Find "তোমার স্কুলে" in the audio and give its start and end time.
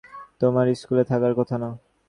0.41-1.03